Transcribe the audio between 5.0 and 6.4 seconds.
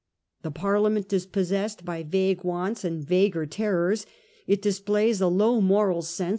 a low moral sense vii Preface.